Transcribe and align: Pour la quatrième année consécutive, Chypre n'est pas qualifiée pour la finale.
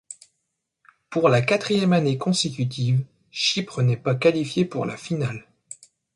Pour 1.11 1.29
la 1.29 1.43
quatrième 1.43 1.93
année 1.93 2.17
consécutive, 2.17 3.05
Chypre 3.29 3.83
n'est 3.83 3.97
pas 3.97 4.15
qualifiée 4.15 4.65
pour 4.65 4.87
la 4.87 4.97
finale. 4.97 5.45